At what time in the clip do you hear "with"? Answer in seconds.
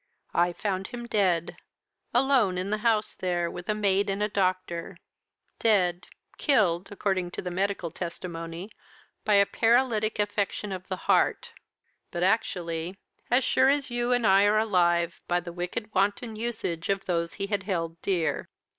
3.51-3.69